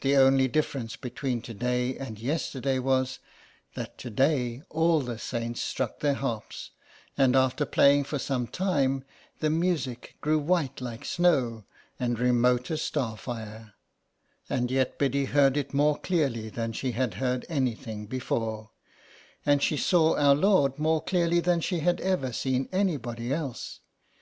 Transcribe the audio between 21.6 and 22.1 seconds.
she had